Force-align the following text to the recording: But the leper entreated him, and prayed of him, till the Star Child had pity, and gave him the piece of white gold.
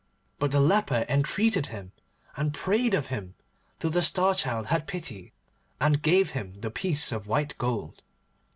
But 0.39 0.49
the 0.49 0.59
leper 0.59 1.05
entreated 1.07 1.67
him, 1.67 1.91
and 2.35 2.55
prayed 2.55 2.95
of 2.95 3.09
him, 3.13 3.35
till 3.77 3.91
the 3.91 4.01
Star 4.01 4.33
Child 4.33 4.65
had 4.65 4.87
pity, 4.87 5.31
and 5.79 6.01
gave 6.01 6.31
him 6.31 6.55
the 6.61 6.71
piece 6.71 7.11
of 7.11 7.27
white 7.27 7.55
gold. 7.59 8.01